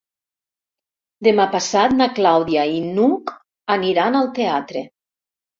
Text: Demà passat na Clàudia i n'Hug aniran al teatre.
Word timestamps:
Demà 1.27 1.45
passat 1.57 1.93
na 1.99 2.07
Clàudia 2.21 2.65
i 2.79 2.81
n'Hug 2.87 3.35
aniran 3.77 4.21
al 4.23 4.33
teatre. 4.41 4.85